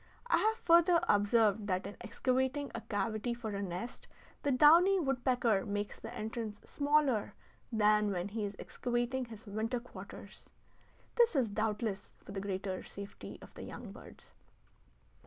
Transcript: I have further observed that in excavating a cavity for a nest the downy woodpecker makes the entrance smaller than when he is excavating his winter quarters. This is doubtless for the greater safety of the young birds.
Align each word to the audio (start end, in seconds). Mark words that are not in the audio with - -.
I 0.25 0.37
have 0.39 0.57
further 0.57 0.99
observed 1.07 1.67
that 1.67 1.85
in 1.85 1.95
excavating 2.01 2.71
a 2.73 2.81
cavity 2.81 3.35
for 3.35 3.51
a 3.51 3.61
nest 3.61 4.07
the 4.41 4.51
downy 4.51 4.99
woodpecker 4.99 5.63
makes 5.63 5.99
the 5.99 6.11
entrance 6.11 6.59
smaller 6.65 7.35
than 7.71 8.09
when 8.09 8.29
he 8.29 8.43
is 8.45 8.55
excavating 8.57 9.25
his 9.25 9.45
winter 9.45 9.79
quarters. 9.79 10.49
This 11.17 11.35
is 11.35 11.51
doubtless 11.51 12.09
for 12.25 12.31
the 12.31 12.41
greater 12.41 12.81
safety 12.81 13.37
of 13.43 13.53
the 13.53 13.61
young 13.61 13.91
birds. 13.91 14.31